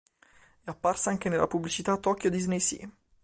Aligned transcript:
È 0.63 0.67
apparsa 0.71 1.11
anche 1.11 1.29
nella 1.29 1.45
pubblicità 1.45 1.95
"Tokyo 1.95 2.31
Disney 2.31 2.59
Sea". 2.59 2.89